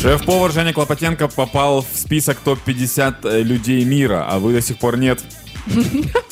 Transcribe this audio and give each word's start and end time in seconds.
Шеф-повар 0.00 0.50
Женя 0.50 0.72
Клопотенко 0.72 1.28
попал 1.28 1.82
в 1.82 1.94
список 1.94 2.38
топ-50 2.38 3.16
э, 3.22 3.42
людей 3.42 3.84
мира, 3.84 4.26
а 4.26 4.38
вы 4.38 4.54
до 4.54 4.62
сих 4.62 4.78
пор 4.78 4.96
нет. 4.96 5.20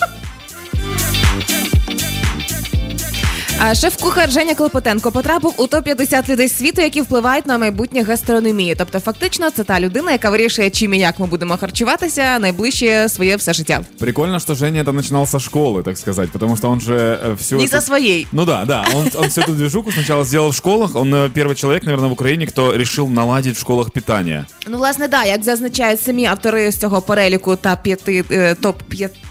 А 3.60 3.76
шеф-кухар 3.76 4.32
Женя 4.32 4.56
Клопотенко 4.56 5.12
потрапив 5.12 5.54
у 5.58 5.64
топ-50 5.64 6.30
людей 6.30 6.50
світу, 6.50 6.82
які 6.82 7.02
впливають 7.02 7.46
на 7.46 7.58
майбутнє 7.58 8.04
гастрономії. 8.04 8.76
Тобто, 8.78 9.00
фактично, 9.00 9.50
це 9.50 9.64
та 9.64 9.80
людина, 9.80 10.12
яка 10.12 10.30
вирішує, 10.30 10.70
чим 10.70 10.94
і 10.94 11.00
як 11.00 11.20
ми 11.20 11.28
будемо 11.28 11.58
харчуватися 11.58 12.40
найближче 12.40 13.10
своє 13.10 13.36
все 13.36 13.54
життя. 13.54 13.82
Прикольно, 14.00 14.40
что 14.40 14.56
Женя 14.56 14.82
это 14.82 14.92
начинал 14.92 15.28
со 15.28 15.40
школы, 15.40 15.84
так 15.84 15.98
сказать, 15.98 16.32
потому 16.32 16.58
что 16.58 16.70
он 16.70 16.82
же 16.82 17.20
все... 17.40 17.56
Не 17.56 17.68
со 17.68 17.82
своей. 17.82 18.28
Ну 18.32 18.46
да, 18.46 18.66
да. 18.66 18.86
Он, 18.96 19.10
он 19.16 19.30
всю 19.30 19.42
эту 19.42 19.52
движуху 19.52 19.92
сначала 19.92 20.26
сделал 20.26 20.50
в 20.50 20.56
школах. 20.56 20.96
Он 20.96 21.14
э, 21.16 21.30
первый 21.30 21.56
человек, 21.56 21.84
наверное, 21.84 22.10
в 22.10 22.14
Украине, 22.14 22.48
кто 22.48 22.74
решил 22.74 23.08
наладить 23.08 23.56
в 23.58 23.60
школах 23.60 23.92
питание. 23.92 24.46
Ну, 24.68 24.78
власне, 24.78 25.08
да, 25.08 25.24
як 25.24 25.44
зазначають 25.44 26.02
самі 26.02 26.26
автори 26.26 26.72
з 26.72 26.78
цього 26.78 27.02
переліку 27.02 27.56
та 27.56 27.76
п'яти 27.76 28.26
е, 28.32 28.56
топ 28.56 28.84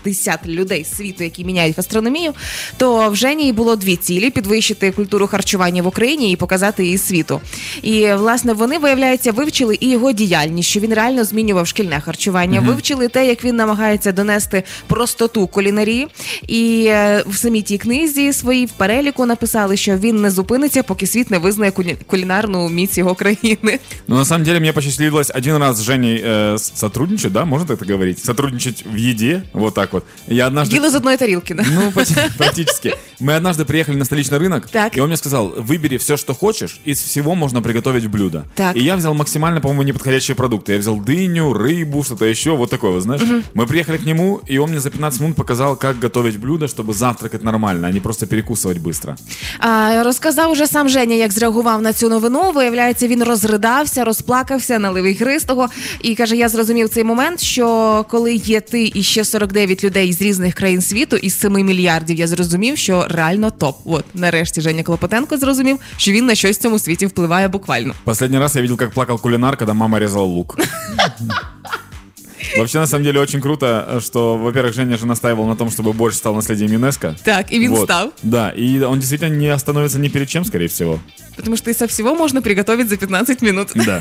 50 0.03 0.47
людей 0.47 0.85
світу, 0.85 1.25
які 1.25 1.45
міняють 1.45 1.77
гастрономію, 1.77 2.33
то 2.77 3.11
в 3.11 3.17
Жені 3.17 3.53
було 3.53 3.77
дві 3.77 3.97
цілі: 4.17 4.31
підвищити 4.31 4.91
культуру 4.91 5.27
харчування 5.27 5.83
в 5.83 5.87
Україні 5.87 6.33
і 6.33 6.37
показати 6.37 6.85
її 6.85 6.99
світу. 6.99 7.41
І 7.83 8.13
власне 8.13 8.53
вони 8.53 8.79
виявляється 8.79 9.33
вивчили 9.33 9.77
і 9.81 9.91
його 9.91 10.13
діяльність, 10.13 10.69
що 10.69 10.81
він 10.81 10.95
реально 10.95 11.25
змінював 11.25 11.67
шкільне 11.67 12.01
харчування. 12.01 12.61
Вивчили 12.61 13.09
те, 13.09 13.27
як 13.27 13.45
він 13.45 13.57
намагається 13.57 14.13
донести 14.13 14.63
простоту 14.87 15.47
кулінарії. 15.47 16.09
І 16.49 16.85
е, 16.89 17.25
в 17.27 17.37
самій 17.37 17.63
тій 17.63 17.79
книзі 17.79 18.33
своїй 18.33 18.67
в 18.67 18.71
переліку 18.71 19.27
написали, 19.27 19.77
що 19.77 19.97
він 19.97 20.21
не 20.21 20.31
зупиниться, 20.31 20.83
поки 20.83 21.07
світ 21.07 21.31
не 21.31 21.39
визнає 21.39 21.71
кулі- 21.73 21.97
кулінарну 22.07 22.69
міць 22.69 22.99
його 22.99 23.15
країни. 23.15 23.79
Но 24.09 24.17
на 24.17 24.25
самом 24.25 24.45
деле 24.45 24.61
мне 24.61 24.73
посчастливилось 24.73 25.31
один 25.35 25.57
раз 25.57 25.77
с 25.79 25.83
Женей 25.85 26.23
э, 26.25 26.55
с- 26.55 26.73
сотрудничать, 26.77 27.33
да, 27.33 27.45
можно 27.45 27.77
так 27.77 27.91
говорить? 27.91 28.25
Сотрудничать 28.25 28.85
в 28.93 28.97
еде, 28.97 29.43
вот 29.53 29.75
так 29.75 29.93
вот. 29.93 30.05
Я 30.29 30.49
однажды... 30.49 30.69
Діло 30.71 30.91
з 30.91 30.95
одної 30.95 31.17
тарілки. 31.17 31.55
да? 31.55 31.65
Ну, 31.75 31.93
почти- 31.95 32.31
практически. 32.39 32.95
Мы 33.21 33.41
однажды 33.41 33.65
приехали 33.65 33.97
на 33.97 34.05
столичный 34.07 34.39
рынок, 34.39 34.69
Так. 34.71 34.97
и 34.97 35.01
он 35.01 35.09
мне 35.09 35.17
сказал, 35.17 35.55
выбери 35.57 35.97
все, 35.97 36.17
что 36.17 36.35
хочешь, 36.35 36.81
из 36.85 37.01
всего 37.01 37.35
можно 37.35 37.63
приготовить 37.63 38.07
блюдо. 38.07 38.45
Так. 38.55 38.77
И 38.77 38.81
я 38.81 38.97
взял 38.97 39.15
максимально, 39.15 39.61
по-моему, 39.61 39.83
неподходящие 39.83 40.35
продукты. 40.35 40.73
Я 40.73 40.79
взял 40.79 40.97
дыню, 40.97 41.53
рыбу, 41.53 42.05
что-то 42.05 42.25
еще, 42.25 42.57
вот 42.57 42.71
такое, 42.71 42.91
вот, 42.93 43.03
знаешь. 43.03 43.23
Мы 43.55 43.67
приехали 43.67 43.97
к 43.99 44.07
нему, 44.07 44.41
и 44.47 44.59
он 44.59 44.71
мне 44.71 44.81
за 44.81 44.91
15 44.91 45.21
минут 45.21 45.37
показал, 45.37 45.77
как 45.77 45.99
готовить 45.99 46.39
блюдо, 46.39 46.67
чтобы 46.67 46.95
завтракать 46.95 47.43
нормально, 47.45 47.89
а 47.89 47.93
не 47.93 48.01
просто 48.01 48.27
перекусывать 48.27 48.79
быстро. 48.79 49.17
А, 49.59 50.03
розказав 50.05 50.51
уже 50.51 50.67
сам 50.67 50.89
Женя, 50.89 51.15
як 51.15 51.33
зреагував 51.33 51.83
на 51.83 51.93
цю 51.93 52.09
новину. 52.09 52.53
Виявляється, 52.53 53.09
він 53.09 53.23
розридався, 53.25 54.05
розплакався, 54.05 54.79
налив 54.79 55.05
ігристого 55.05 55.69
і 56.03 56.15
каже: 56.15 56.37
Я 56.37 56.49
зрозумів 56.49 56.89
цей 56.89 57.05
момент, 57.05 57.41
що 57.41 58.05
коли 58.11 58.35
є 58.35 58.61
ти 58.61 58.91
і 58.95 59.03
ще 59.03 59.25
49 59.25 59.85
людей 59.85 60.13
з 60.13 60.23
різних 60.23 60.55
країн 60.55 60.81
світу 60.83 61.17
із 61.17 61.41
7 61.41 61.53
мільярдів, 61.53 62.17
я 62.19 62.27
зрозумів, 62.27 62.79
що 62.79 63.07
реально 63.09 63.51
топ. 63.51 63.77
От 63.97 64.05
нарешті 64.15 64.61
Женя 64.61 64.83
Клопотенко 64.83 65.37
зрозумів, 65.37 65.79
що 65.97 66.13
він 66.13 66.27
на 66.27 66.35
щось 66.35 66.59
в 66.59 66.61
цьому 66.63 66.79
світі 66.79 67.07
впливає 67.07 67.49
буквально. 67.49 67.95
Последний 68.05 68.41
раз 68.41 68.57
я 68.57 68.63
видел, 68.63 68.77
как 68.77 68.91
плакал 68.91 69.21
кулинар, 69.21 69.57
когда 69.57 69.73
мама 69.75 69.99
резала 69.99 70.25
лук. 70.27 70.59
Вообще, 72.57 72.79
на 72.79 72.87
самом 72.87 73.05
деле, 73.05 73.21
очень 73.21 73.41
круто, 73.41 74.01
что, 74.01 74.37
во-первых, 74.37 74.75
Женя 74.75 74.97
же 74.97 75.07
настаивал 75.07 75.47
на 75.47 75.55
том, 75.57 75.69
чтобы 75.71 75.93
борщ 75.93 76.17
стал 76.17 76.35
наследием 76.35 76.73
ЮНЕСКО. 76.73 77.15
Так, 77.23 77.47
і 77.51 77.59
він 77.59 77.71
Вот. 77.71 77.85
став. 77.85 78.13
Да, 78.23 78.53
и 78.59 78.81
он 78.85 78.99
действительно 78.99 79.37
не 79.37 79.55
остановится 79.55 79.99
ни 79.99 80.09
перед 80.09 80.31
чем, 80.31 80.45
скорее 80.45 80.67
всего. 80.69 81.01
Тому 81.45 81.57
що 81.57 81.71
і 81.71 81.75
со 81.75 81.87
всього 81.87 82.15
можна 82.15 82.41
приготувати 82.41 82.87
за 82.87 82.97
15 82.97 83.43
минут. 83.43 83.69
Да. 83.75 84.01